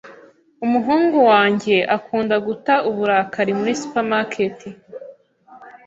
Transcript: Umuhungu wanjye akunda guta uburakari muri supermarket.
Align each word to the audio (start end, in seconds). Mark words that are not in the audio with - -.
Umuhungu 0.65 1.17
wanjye 1.31 1.75
akunda 1.97 2.35
guta 2.45 2.73
uburakari 2.89 3.51
muri 3.59 3.73
supermarket. 3.81 4.57